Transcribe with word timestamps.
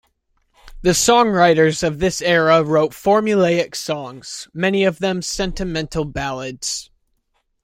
The 0.81 0.95
songwriters 0.95 1.83
of 1.87 1.99
this 1.99 2.23
era 2.23 2.63
wrote 2.63 2.91
formulaic 2.91 3.75
songs, 3.75 4.47
many 4.51 4.83
of 4.83 4.97
them 4.97 5.21
sentimental 5.21 6.05
ballads. 6.05 6.89